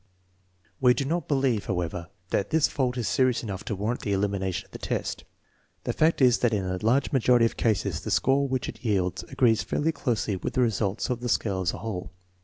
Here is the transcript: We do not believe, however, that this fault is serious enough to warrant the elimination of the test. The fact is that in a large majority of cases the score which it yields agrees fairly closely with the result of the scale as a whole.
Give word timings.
We 0.79 0.95
do 0.95 1.05
not 1.05 1.27
believe, 1.27 1.67
however, 1.67 2.07
that 2.31 2.49
this 2.49 2.67
fault 2.67 2.97
is 2.97 3.07
serious 3.07 3.43
enough 3.43 3.63
to 3.65 3.75
warrant 3.75 3.99
the 4.01 4.13
elimination 4.13 4.65
of 4.65 4.71
the 4.71 4.79
test. 4.79 5.25
The 5.83 5.93
fact 5.93 6.23
is 6.23 6.39
that 6.39 6.55
in 6.55 6.65
a 6.65 6.83
large 6.83 7.11
majority 7.11 7.45
of 7.45 7.55
cases 7.55 8.01
the 8.01 8.09
score 8.09 8.47
which 8.47 8.67
it 8.67 8.83
yields 8.83 9.21
agrees 9.21 9.61
fairly 9.61 9.91
closely 9.91 10.37
with 10.37 10.55
the 10.55 10.61
result 10.61 11.07
of 11.11 11.19
the 11.19 11.29
scale 11.29 11.61
as 11.61 11.71
a 11.73 11.77
whole. 11.77 12.09